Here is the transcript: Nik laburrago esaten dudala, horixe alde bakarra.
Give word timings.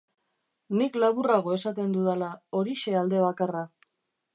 Nik 0.79 0.97
laburrago 1.03 1.53
esaten 1.57 1.95
dudala, 1.99 2.33
horixe 2.61 2.97
alde 3.05 3.23
bakarra. 3.27 3.67